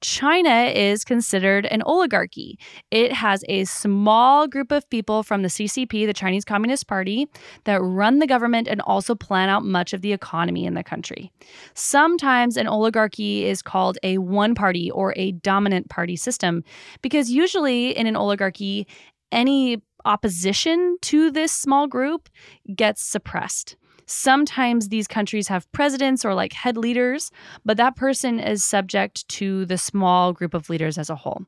China 0.00 0.70
is 0.74 1.04
considered 1.04 1.66
an 1.66 1.82
oligarchy. 1.82 2.58
It 2.90 3.12
has 3.12 3.44
a 3.48 3.64
small 3.64 4.46
group 4.46 4.72
of 4.72 4.88
people 4.90 5.22
from 5.22 5.42
the 5.42 5.48
CCP, 5.48 6.06
the 6.06 6.12
Chinese 6.12 6.44
Communist 6.44 6.86
Party, 6.86 7.28
that 7.64 7.80
run 7.80 8.18
the 8.18 8.26
government 8.26 8.68
and 8.68 8.80
also 8.82 9.14
plan 9.14 9.48
out 9.48 9.64
much 9.64 9.92
of 9.92 10.02
the 10.02 10.12
economy 10.12 10.64
in 10.64 10.74
the 10.74 10.84
country. 10.84 11.32
Sometimes 11.74 12.56
an 12.56 12.66
oligarchy 12.66 13.44
is 13.44 13.62
called 13.62 13.98
a 14.02 14.18
one 14.18 14.54
party 14.54 14.90
or 14.90 15.14
a 15.16 15.32
dominant 15.32 15.88
party 15.88 16.16
system 16.16 16.62
because 17.02 17.30
usually 17.30 17.96
in 17.96 18.06
an 18.06 18.16
oligarchy, 18.16 18.86
any 19.32 19.82
opposition 20.04 20.96
to 21.02 21.30
this 21.30 21.52
small 21.52 21.86
group 21.86 22.28
gets 22.74 23.02
suppressed. 23.02 23.76
Sometimes 24.06 24.88
these 24.88 25.06
countries 25.06 25.48
have 25.48 25.70
presidents 25.72 26.24
or 26.24 26.34
like 26.34 26.52
head 26.52 26.76
leaders, 26.76 27.30
but 27.64 27.76
that 27.76 27.96
person 27.96 28.38
is 28.38 28.64
subject 28.64 29.28
to 29.28 29.66
the 29.66 29.78
small 29.78 30.32
group 30.32 30.54
of 30.54 30.70
leaders 30.70 30.96
as 30.96 31.10
a 31.10 31.16
whole. 31.16 31.44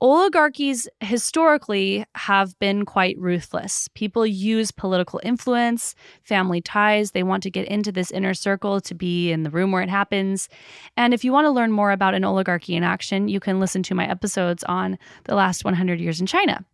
Oligarchies 0.00 0.86
historically 1.00 2.04
have 2.14 2.56
been 2.60 2.84
quite 2.84 3.18
ruthless. 3.18 3.88
People 3.94 4.24
use 4.24 4.70
political 4.70 5.20
influence, 5.24 5.96
family 6.22 6.60
ties. 6.60 7.10
They 7.10 7.24
want 7.24 7.42
to 7.42 7.50
get 7.50 7.66
into 7.66 7.90
this 7.90 8.12
inner 8.12 8.32
circle 8.32 8.80
to 8.82 8.94
be 8.94 9.32
in 9.32 9.42
the 9.42 9.50
room 9.50 9.72
where 9.72 9.82
it 9.82 9.88
happens. 9.88 10.48
And 10.96 11.12
if 11.12 11.24
you 11.24 11.32
want 11.32 11.46
to 11.46 11.50
learn 11.50 11.72
more 11.72 11.90
about 11.90 12.14
an 12.14 12.24
oligarchy 12.24 12.76
in 12.76 12.84
action, 12.84 13.26
you 13.26 13.40
can 13.40 13.58
listen 13.58 13.82
to 13.84 13.94
my 13.94 14.08
episodes 14.08 14.62
on 14.64 14.98
the 15.24 15.34
last 15.34 15.64
100 15.64 15.98
years 15.98 16.20
in 16.20 16.26
China. 16.26 16.64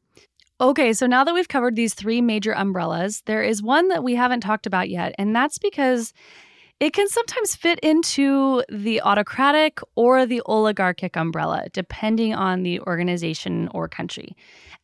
Okay, 0.60 0.92
so 0.92 1.06
now 1.08 1.24
that 1.24 1.34
we've 1.34 1.48
covered 1.48 1.74
these 1.74 1.94
three 1.94 2.20
major 2.20 2.52
umbrellas, 2.52 3.22
there 3.26 3.42
is 3.42 3.60
one 3.60 3.88
that 3.88 4.04
we 4.04 4.14
haven't 4.14 4.40
talked 4.40 4.66
about 4.66 4.88
yet, 4.88 5.12
and 5.18 5.34
that's 5.34 5.58
because 5.58 6.12
it 6.78 6.92
can 6.92 7.08
sometimes 7.08 7.56
fit 7.56 7.80
into 7.80 8.62
the 8.68 9.00
autocratic 9.02 9.80
or 9.96 10.26
the 10.26 10.42
oligarchic 10.46 11.16
umbrella, 11.16 11.66
depending 11.72 12.34
on 12.34 12.62
the 12.62 12.80
organization 12.80 13.68
or 13.74 13.88
country. 13.88 14.36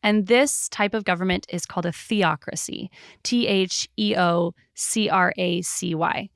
And 0.03 0.27
this 0.27 0.67
type 0.67 0.93
of 0.93 1.05
government 1.05 1.45
is 1.49 1.65
called 1.65 1.85
a 1.85 1.91
theocracy 1.91 2.89
T 3.23 3.47
H 3.47 3.87
E 3.97 4.15
O 4.17 4.53
C 4.73 5.09
R 5.09 5.33
A 5.37 5.61
C 5.61 5.95
Y. 5.95 6.29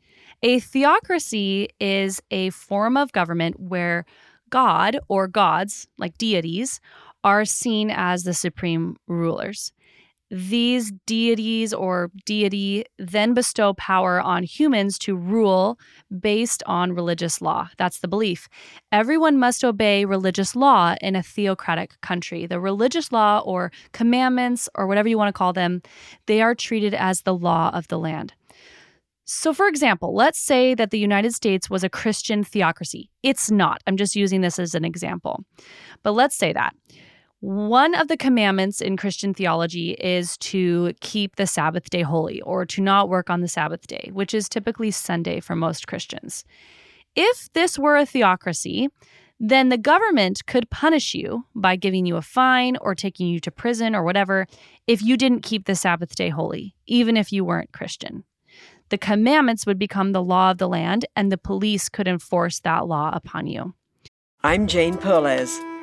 A 0.43 0.59
theocracy 0.59 1.69
is 1.79 2.21
a 2.31 2.51
form 2.51 2.95
of 2.95 3.11
government 3.11 3.59
where 3.59 4.05
God 4.49 4.99
or 5.07 5.27
gods, 5.27 5.87
like 5.97 6.17
deities, 6.17 6.79
are 7.25 7.43
seen 7.43 7.91
as 7.91 8.23
the 8.23 8.33
supreme 8.33 8.95
rulers. 9.07 9.73
These 10.31 10.91
deities 11.05 11.73
or 11.73 12.09
deity 12.25 12.85
then 12.97 13.33
bestow 13.33 13.73
power 13.73 14.19
on 14.19 14.43
humans 14.43 14.97
to 14.99 15.15
rule 15.15 15.77
based 16.19 16.63
on 16.65 16.93
religious 16.93 17.41
law. 17.41 17.69
That's 17.77 17.99
the 17.99 18.07
belief. 18.07 18.47
Everyone 18.91 19.37
must 19.37 19.63
obey 19.63 20.05
religious 20.05 20.55
law 20.55 20.95
in 21.01 21.15
a 21.15 21.21
theocratic 21.23 21.99
country. 22.01 22.47
The 22.47 22.59
religious 22.59 23.11
law 23.11 23.39
or 23.45 23.71
commandments 23.91 24.67
or 24.75 24.87
whatever 24.87 25.07
you 25.09 25.17
want 25.17 25.29
to 25.29 25.37
call 25.37 25.53
them, 25.53 25.81
they 26.25 26.41
are 26.41 26.55
treated 26.55 26.93
as 26.93 27.21
the 27.21 27.35
law 27.35 27.69
of 27.73 27.87
the 27.87 27.99
land. 27.99 28.33
So, 29.25 29.53
for 29.53 29.67
example, 29.67 30.13
let's 30.13 30.39
say 30.39 30.75
that 30.75 30.91
the 30.91 30.99
United 30.99 31.33
States 31.33 31.67
was 31.69 31.83
a 31.83 31.89
Christian 31.89 32.43
theocracy. 32.43 33.09
It's 33.23 33.49
not. 33.49 33.81
I'm 33.87 33.97
just 33.97 34.15
using 34.15 34.41
this 34.41 34.59
as 34.59 34.75
an 34.75 34.85
example. 34.85 35.43
But 36.03 36.11
let's 36.11 36.35
say 36.35 36.53
that. 36.53 36.75
One 37.41 37.93
of 37.93 38.07
the 38.07 38.17
commandments 38.17 38.81
in 38.81 38.97
Christian 38.97 39.33
theology 39.33 39.91
is 39.91 40.37
to 40.37 40.93
keep 41.01 41.35
the 41.35 41.45
Sabbath 41.45 41.89
day 41.89 42.01
holy 42.01 42.41
or 42.41 42.65
to 42.65 42.81
not 42.81 43.09
work 43.09 43.29
on 43.29 43.41
the 43.41 43.47
Sabbath 43.47 43.87
day, 43.87 44.09
which 44.13 44.33
is 44.33 44.47
typically 44.47 44.89
Sunday 44.89 45.39
for 45.39 45.55
most 45.55 45.87
Christians. 45.87 46.45
If 47.15 47.51
this 47.53 47.77
were 47.77 47.97
a 47.97 48.05
theocracy, 48.05 48.89
then 49.39 49.69
the 49.69 49.77
government 49.77 50.45
could 50.47 50.69
punish 50.69 51.13
you 51.13 51.45
by 51.53 51.75
giving 51.75 52.05
you 52.05 52.15
a 52.15 52.21
fine 52.21 52.77
or 52.77 52.95
taking 52.95 53.27
you 53.27 53.39
to 53.41 53.51
prison 53.51 53.93
or 53.95 54.03
whatever 54.03 54.47
if 54.87 55.01
you 55.01 55.17
didn't 55.17 55.43
keep 55.43 55.65
the 55.65 55.75
Sabbath 55.75 56.15
day 56.15 56.29
holy, 56.29 56.73
even 56.87 57.17
if 57.17 57.33
you 57.33 57.43
weren't 57.43 57.73
Christian. 57.73 58.23
The 58.89 58.97
commandments 58.97 59.65
would 59.65 59.79
become 59.79 60.13
the 60.13 60.23
law 60.23 60.51
of 60.51 60.57
the 60.57 60.69
land, 60.69 61.05
and 61.15 61.31
the 61.31 61.37
police 61.37 61.89
could 61.89 62.07
enforce 62.07 62.59
that 62.61 62.87
law 62.87 63.11
upon 63.13 63.47
you. 63.47 63.73
I'm 64.43 64.67
Jane 64.67 64.95
Perlez 64.95 65.59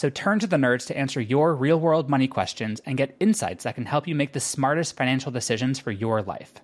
So 0.00 0.08
turn 0.08 0.38
to 0.38 0.46
the 0.46 0.56
nerds 0.56 0.86
to 0.86 0.96
answer 0.96 1.20
your 1.20 1.54
real 1.54 1.78
world 1.78 2.08
money 2.08 2.26
questions 2.26 2.80
and 2.86 2.96
get 2.96 3.14
insights 3.20 3.64
that 3.64 3.74
can 3.74 3.84
help 3.84 4.08
you 4.08 4.14
make 4.14 4.32
the 4.32 4.40
smartest 4.40 4.96
financial 4.96 5.30
decisions 5.30 5.78
for 5.78 5.90
your 5.90 6.22
life. 6.22 6.54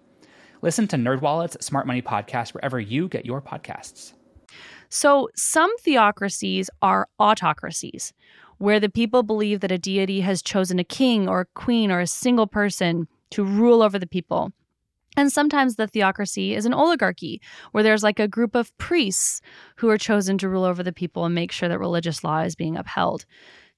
Listen 0.63 0.89
to 0.89 0.97
NerdWallet's 0.97 1.63
Smart 1.63 1.87
Money 1.87 2.01
Podcast 2.01 2.55
wherever 2.55 2.81
you 2.81 3.09
get 3.09 3.27
your 3.27 3.43
podcasts. 3.43 4.15
So, 4.89 5.29
some 5.37 5.71
theocracies 5.81 6.71
are 6.81 7.11
autocracies, 7.21 8.15
where 8.57 8.81
the 8.81 8.89
people 8.89 9.23
believe 9.23 9.61
that 9.61 9.71
a 9.71 9.77
deity 9.77 10.23
has 10.23 10.41
chosen 10.41 10.79
a 10.79 10.85
king 10.85 11.29
or 11.29 11.41
a 11.41 11.47
queen 11.61 11.93
or 11.93 12.01
a 12.01 12.07
single 12.07 12.47
person 12.47 13.07
to 13.33 13.45
rule 13.45 13.83
over 13.83 13.99
the 13.99 14.07
people. 14.07 14.51
And 15.17 15.33
sometimes 15.33 15.77
the 15.77 15.87
theocracy 15.87 16.55
is 16.55 16.67
an 16.67 16.75
oligarchy 16.75 17.41
where 17.73 17.83
there's 17.83 18.03
like 18.03 18.19
a 18.19 18.29
group 18.29 18.55
of 18.55 18.77
priests 18.79 19.41
who 19.77 19.89
are 19.89 19.99
chosen 19.99 20.39
to 20.39 20.49
rule 20.49 20.65
over 20.65 20.83
the 20.83 20.93
people 20.93 21.25
and 21.25 21.35
make 21.35 21.53
sure 21.53 21.69
that 21.69 21.79
religious 21.79 22.23
law 22.23 22.41
is 22.41 22.55
being 22.55 22.77
upheld. 22.77 23.25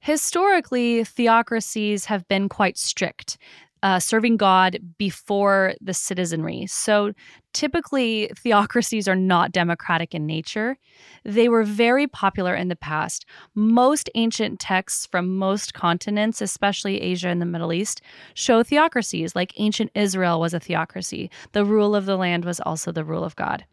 Historically, 0.00 1.04
theocracies 1.04 2.04
have 2.06 2.26
been 2.28 2.48
quite 2.48 2.78
strict 2.78 3.38
uh, 3.82 3.98
serving 3.98 4.36
God 4.36 4.78
before 4.98 5.74
the 5.80 5.94
citizenry. 5.94 6.66
So 6.66 7.12
typically, 7.58 8.30
theocracies 8.36 9.08
are 9.08 9.16
not 9.16 9.50
democratic 9.50 10.14
in 10.14 10.24
nature. 10.26 10.78
They 11.24 11.48
were 11.48 11.64
very 11.64 12.06
popular 12.06 12.54
in 12.54 12.68
the 12.68 12.76
past. 12.76 13.26
Most 13.56 14.08
ancient 14.14 14.60
texts 14.60 15.06
from 15.06 15.36
most 15.36 15.74
continents, 15.74 16.40
especially 16.40 17.02
Asia 17.02 17.26
and 17.26 17.42
the 17.42 17.46
Middle 17.46 17.72
East, 17.72 18.00
show 18.34 18.62
theocracies, 18.62 19.34
like 19.34 19.52
ancient 19.56 19.90
Israel 19.96 20.38
was 20.38 20.54
a 20.54 20.60
theocracy. 20.60 21.30
The 21.50 21.64
rule 21.64 21.96
of 21.96 22.06
the 22.06 22.16
land 22.16 22.44
was 22.44 22.60
also 22.60 22.92
the 22.92 23.02
rule 23.02 23.24
of 23.24 23.34
God. 23.34 23.64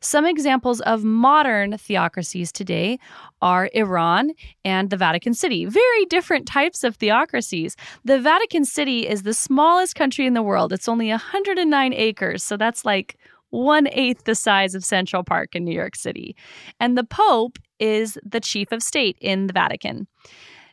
Some 0.00 0.24
examples 0.24 0.80
of 0.80 1.04
modern 1.04 1.76
theocracies 1.76 2.50
today 2.50 2.98
are 3.42 3.68
Iran 3.74 4.32
and 4.64 4.88
the 4.88 4.96
Vatican 4.96 5.34
City. 5.34 5.66
Very 5.66 6.06
different 6.06 6.46
types 6.46 6.82
of 6.82 6.96
theocracies. 6.96 7.76
The 8.06 8.18
Vatican 8.20 8.64
City 8.64 9.06
is 9.06 9.22
the 9.22 9.34
smallest 9.34 9.94
country 9.94 10.24
in 10.26 10.32
the 10.32 10.42
world. 10.42 10.72
It's 10.72 10.88
only 10.88 11.08
109 11.08 11.92
acres, 11.92 12.42
so 12.42 12.56
that's 12.56 12.86
like 12.86 13.18
one 13.54 13.88
eighth 13.92 14.24
the 14.24 14.34
size 14.34 14.74
of 14.74 14.84
Central 14.84 15.22
Park 15.22 15.54
in 15.54 15.64
New 15.64 15.74
York 15.74 15.94
City. 15.96 16.34
And 16.80 16.98
the 16.98 17.04
Pope 17.04 17.58
is 17.78 18.18
the 18.24 18.40
chief 18.40 18.72
of 18.72 18.82
state 18.82 19.16
in 19.20 19.46
the 19.46 19.52
Vatican. 19.52 20.06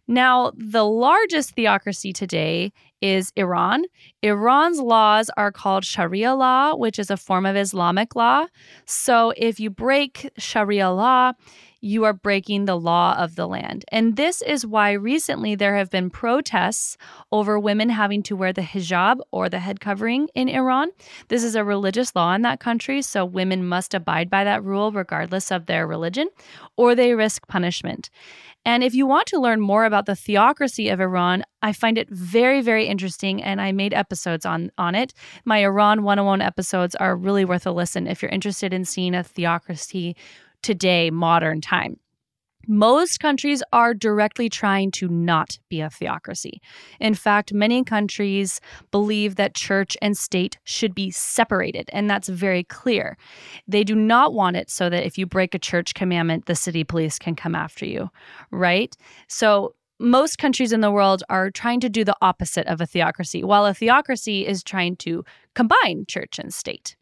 Now, 0.07 0.51
the 0.55 0.83
largest 0.83 1.51
theocracy 1.55 2.11
today 2.11 2.73
is 3.01 3.31
Iran. 3.35 3.83
Iran's 4.21 4.79
laws 4.79 5.29
are 5.37 5.51
called 5.51 5.85
Sharia 5.85 6.33
law, 6.33 6.75
which 6.75 6.99
is 6.99 7.09
a 7.09 7.17
form 7.17 7.45
of 7.45 7.55
Islamic 7.55 8.15
law. 8.15 8.47
So 8.85 9.31
if 9.37 9.59
you 9.59 9.69
break 9.69 10.29
Sharia 10.37 10.89
law, 10.89 11.33
you 11.81 12.03
are 12.03 12.13
breaking 12.13 12.65
the 12.65 12.79
law 12.79 13.15
of 13.17 13.35
the 13.35 13.47
land. 13.47 13.83
And 13.89 14.15
this 14.15 14.41
is 14.43 14.65
why 14.65 14.91
recently 14.91 15.55
there 15.55 15.75
have 15.75 15.89
been 15.89 16.09
protests 16.09 16.95
over 17.31 17.59
women 17.59 17.89
having 17.89 18.21
to 18.23 18.35
wear 18.35 18.53
the 18.53 18.61
hijab 18.61 19.19
or 19.31 19.49
the 19.49 19.59
head 19.59 19.79
covering 19.79 20.29
in 20.35 20.47
Iran. 20.47 20.89
This 21.27 21.43
is 21.43 21.55
a 21.55 21.63
religious 21.63 22.15
law 22.15 22.33
in 22.33 22.43
that 22.43 22.59
country, 22.59 23.01
so 23.01 23.25
women 23.25 23.67
must 23.67 23.93
abide 23.93 24.29
by 24.29 24.43
that 24.43 24.63
rule 24.63 24.91
regardless 24.91 25.51
of 25.51 25.65
their 25.65 25.87
religion, 25.87 26.29
or 26.77 26.93
they 26.93 27.15
risk 27.15 27.47
punishment. 27.47 28.09
And 28.63 28.83
if 28.83 28.93
you 28.93 29.07
want 29.07 29.25
to 29.27 29.39
learn 29.39 29.59
more 29.59 29.85
about 29.85 30.05
the 30.05 30.15
theocracy 30.15 30.89
of 30.89 31.01
Iran, 31.01 31.43
I 31.63 31.73
find 31.73 31.97
it 31.97 32.09
very, 32.09 32.61
very 32.61 32.85
interesting, 32.85 33.41
and 33.41 33.59
I 33.59 33.71
made 33.71 33.93
episodes 33.93 34.45
on, 34.45 34.71
on 34.77 34.93
it. 34.93 35.13
My 35.45 35.63
Iran 35.63 36.03
101 36.03 36.41
episodes 36.41 36.93
are 36.95 37.15
really 37.15 37.43
worth 37.43 37.65
a 37.65 37.71
listen 37.71 38.05
if 38.05 38.21
you're 38.21 38.29
interested 38.29 38.71
in 38.71 38.85
seeing 38.85 39.15
a 39.15 39.23
theocracy 39.23 40.15
today, 40.61 41.09
modern 41.09 41.61
time. 41.61 41.97
Most 42.67 43.19
countries 43.19 43.63
are 43.73 43.93
directly 43.93 44.47
trying 44.47 44.91
to 44.91 45.07
not 45.07 45.57
be 45.69 45.81
a 45.81 45.89
theocracy. 45.89 46.61
In 46.99 47.15
fact, 47.15 47.53
many 47.53 47.83
countries 47.83 48.61
believe 48.91 49.35
that 49.35 49.55
church 49.55 49.97
and 50.01 50.15
state 50.15 50.57
should 50.63 50.93
be 50.93 51.09
separated, 51.11 51.89
and 51.91 52.09
that's 52.09 52.29
very 52.29 52.63
clear. 52.63 53.17
They 53.67 53.83
do 53.83 53.95
not 53.95 54.33
want 54.33 54.57
it 54.57 54.69
so 54.69 54.89
that 54.89 55.05
if 55.05 55.17
you 55.17 55.25
break 55.25 55.55
a 55.55 55.59
church 55.59 55.93
commandment, 55.95 56.45
the 56.45 56.55
city 56.55 56.83
police 56.83 57.17
can 57.17 57.35
come 57.35 57.55
after 57.55 57.85
you, 57.85 58.09
right? 58.51 58.95
So, 59.27 59.75
most 59.99 60.39
countries 60.39 60.73
in 60.73 60.81
the 60.81 60.89
world 60.89 61.21
are 61.29 61.51
trying 61.51 61.79
to 61.81 61.89
do 61.89 62.03
the 62.03 62.17
opposite 62.23 62.65
of 62.65 62.81
a 62.81 62.87
theocracy, 62.87 63.43
while 63.43 63.67
a 63.67 63.73
theocracy 63.73 64.47
is 64.47 64.63
trying 64.63 64.95
to 64.97 65.23
combine 65.53 66.05
church 66.07 66.39
and 66.39 66.51
state. 66.51 66.95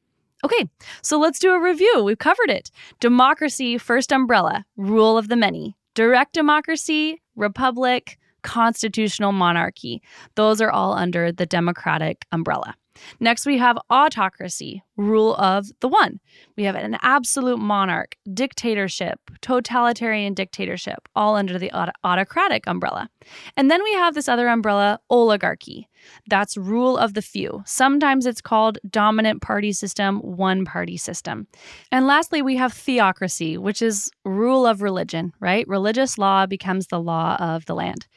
Okay, 0.43 0.69
so 1.01 1.19
let's 1.19 1.39
do 1.39 1.51
a 1.51 1.61
review. 1.61 2.03
We've 2.03 2.17
covered 2.17 2.49
it. 2.49 2.71
Democracy, 2.99 3.77
first 3.77 4.11
umbrella, 4.11 4.65
rule 4.77 5.17
of 5.17 5.27
the 5.27 5.35
many. 5.35 5.75
Direct 5.95 6.33
democracy, 6.33 7.21
republic, 7.35 8.17
constitutional 8.41 9.33
monarchy. 9.33 10.01
Those 10.35 10.61
are 10.61 10.71
all 10.71 10.93
under 10.93 11.31
the 11.31 11.45
democratic 11.45 12.25
umbrella. 12.31 12.75
Next, 13.19 13.45
we 13.45 13.57
have 13.57 13.77
autocracy, 13.89 14.83
rule 14.97 15.35
of 15.35 15.67
the 15.79 15.87
one. 15.87 16.19
We 16.57 16.63
have 16.63 16.75
an 16.75 16.97
absolute 17.01 17.59
monarch, 17.59 18.15
dictatorship, 18.33 19.19
totalitarian 19.41 20.33
dictatorship, 20.33 21.07
all 21.15 21.35
under 21.35 21.57
the 21.57 21.71
aut- 21.71 21.95
autocratic 22.03 22.67
umbrella. 22.67 23.09
And 23.55 23.69
then 23.69 23.83
we 23.83 23.93
have 23.93 24.15
this 24.15 24.29
other 24.29 24.47
umbrella, 24.47 24.99
oligarchy. 25.09 25.87
That's 26.29 26.57
rule 26.57 26.97
of 26.97 27.13
the 27.13 27.21
few. 27.21 27.63
Sometimes 27.65 28.25
it's 28.25 28.41
called 28.41 28.77
dominant 28.89 29.41
party 29.41 29.71
system, 29.73 30.19
one 30.19 30.65
party 30.65 30.97
system. 30.97 31.47
And 31.91 32.07
lastly, 32.07 32.41
we 32.41 32.55
have 32.55 32.73
theocracy, 32.73 33.57
which 33.57 33.81
is 33.81 34.09
rule 34.25 34.65
of 34.65 34.81
religion, 34.81 35.33
right? 35.39 35.67
Religious 35.67 36.17
law 36.17 36.45
becomes 36.45 36.87
the 36.87 36.99
law 36.99 37.35
of 37.39 37.65
the 37.65 37.75
land. 37.75 38.07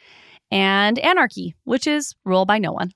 And 0.50 0.98
anarchy, 0.98 1.54
which 1.64 1.86
is 1.86 2.14
rule 2.24 2.44
by 2.44 2.58
no 2.58 2.72
one. 2.72 2.92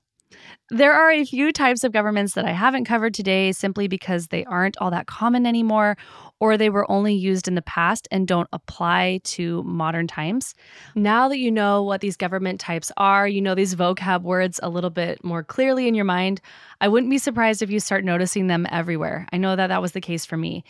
There 0.69 0.93
are 0.93 1.11
a 1.11 1.23
few 1.23 1.53
types 1.53 1.83
of 1.83 1.93
governments 1.93 2.33
that 2.33 2.45
I 2.45 2.51
haven't 2.51 2.85
covered 2.85 3.13
today 3.13 3.53
simply 3.53 3.87
because 3.87 4.27
they 4.27 4.43
aren't 4.45 4.77
all 4.79 4.91
that 4.91 5.07
common 5.07 5.45
anymore, 5.45 5.97
or 6.39 6.57
they 6.57 6.69
were 6.69 6.89
only 6.91 7.15
used 7.15 7.47
in 7.47 7.55
the 7.55 7.61
past 7.61 8.07
and 8.11 8.27
don't 8.27 8.49
apply 8.51 9.21
to 9.23 9.63
modern 9.63 10.07
times. 10.07 10.53
Now 10.93 11.29
that 11.29 11.39
you 11.39 11.51
know 11.51 11.81
what 11.83 12.01
these 12.01 12.17
government 12.17 12.59
types 12.59 12.91
are, 12.97 13.27
you 13.27 13.41
know 13.41 13.55
these 13.55 13.75
vocab 13.75 14.23
words 14.23 14.59
a 14.61 14.69
little 14.69 14.89
bit 14.89 15.23
more 15.23 15.43
clearly 15.43 15.87
in 15.87 15.95
your 15.95 16.05
mind, 16.05 16.41
I 16.79 16.87
wouldn't 16.87 17.09
be 17.09 17.17
surprised 17.17 17.61
if 17.61 17.71
you 17.71 17.79
start 17.79 18.03
noticing 18.03 18.47
them 18.47 18.67
everywhere. 18.69 19.27
I 19.31 19.37
know 19.37 19.55
that 19.55 19.67
that 19.67 19.81
was 19.81 19.93
the 19.93 20.01
case 20.01 20.25
for 20.25 20.37
me. 20.37 20.63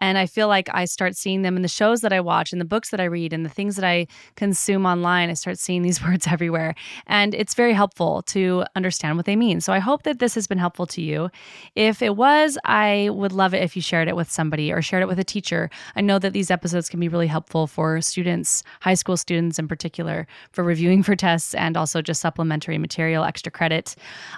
And 0.00 0.18
I 0.18 0.26
feel 0.26 0.48
like 0.48 0.68
I 0.74 0.84
start 0.84 1.16
seeing 1.16 1.42
them 1.42 1.56
in 1.56 1.62
the 1.62 1.68
shows 1.68 2.02
that 2.02 2.12
I 2.12 2.20
watch, 2.20 2.52
in 2.52 2.58
the 2.58 2.64
books 2.64 2.90
that 2.90 3.00
I 3.00 3.04
read, 3.04 3.32
and 3.32 3.44
the 3.44 3.50
things 3.50 3.76
that 3.76 3.84
I 3.86 4.06
consume 4.36 4.84
online. 4.84 5.30
I 5.30 5.34
start 5.34 5.58
seeing 5.58 5.82
these 5.82 6.02
words 6.04 6.26
everywhere. 6.26 6.74
And 7.06 7.34
it's 7.34 7.54
very 7.54 7.72
helpful 7.72 8.20
to 8.22 8.64
understand 8.76 9.16
what 9.16 9.24
they 9.24 9.36
mean. 9.36 9.60
So 9.60 9.72
I 9.72 9.78
hope 9.78 10.02
that 10.02 10.18
this 10.18 10.34
has 10.34 10.46
been 10.46 10.58
helpful 10.58 10.86
to 10.88 11.00
you. 11.00 11.30
If 11.74 12.02
it 12.02 12.16
was, 12.16 12.58
I 12.64 13.08
would 13.12 13.32
love 13.32 13.54
it 13.54 13.62
if 13.62 13.76
you 13.76 13.82
shared 13.82 14.08
it 14.08 14.16
with 14.16 14.30
somebody 14.30 14.70
or 14.70 14.82
shared 14.82 15.02
it 15.02 15.06
with 15.06 15.18
a 15.18 15.24
teacher. 15.24 15.70
I 15.96 16.02
know 16.02 16.18
that 16.18 16.34
these 16.34 16.50
episodes 16.50 16.90
can 16.90 17.00
be 17.00 17.08
really 17.08 17.28
helpful 17.28 17.66
for 17.66 18.00
students, 18.02 18.62
high 18.80 18.94
school 18.94 19.16
students 19.16 19.58
in 19.58 19.68
particular, 19.68 20.26
for 20.52 20.64
reviewing 20.64 21.02
for 21.02 21.16
tests 21.16 21.54
and 21.54 21.76
also 21.76 22.02
just 22.02 22.20
supplementary 22.20 22.76
material, 22.76 23.24
extra 23.24 23.50
credit. 23.50 23.94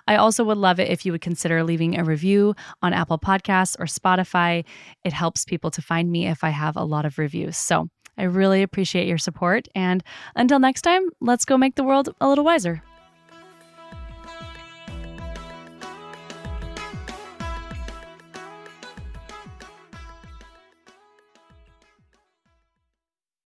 I 0.07 0.17
also 0.17 0.45
would 0.45 0.59
love 0.59 0.79
it 0.79 0.91
if 0.91 1.05
you 1.05 1.16
would 1.17 1.23
consider 1.23 1.65
leaving 1.65 1.99
a 1.99 2.05
review 2.05 2.55
on 2.83 2.93
Apple 2.93 3.19
Podcasts 3.19 3.75
or 3.81 3.87
Spotify. 3.87 4.67
It 5.03 5.15
helps 5.15 5.47
people 5.47 5.71
to 5.71 5.81
find 5.81 6.13
me 6.13 6.27
if 6.27 6.45
I 6.45 6.51
have 6.51 6.77
a 6.77 6.85
lot 6.85 7.07
of 7.07 7.19
reviews. 7.19 7.57
So 7.57 7.89
I 8.19 8.25
really 8.25 8.63
appreciate 8.63 9.09
your 9.09 9.17
support. 9.17 9.67
And 9.75 10.03
until 10.35 10.59
next 10.59 10.83
time, 10.83 11.09
let's 11.23 11.47
go 11.47 11.57
make 11.57 11.77
the 11.77 11.85
world 11.85 12.15
a 12.21 12.29
little 12.29 12.45
wiser. 12.45 12.83